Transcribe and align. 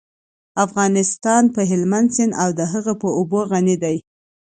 افغانستان 0.65 1.43
په 1.55 1.61
هلمند 1.71 2.07
سیند 2.15 2.33
او 2.43 2.49
د 2.59 2.61
هغې 2.71 2.93
په 3.01 3.07
اوبو 3.17 3.39
غني 3.51 3.75
دی. 3.83 3.97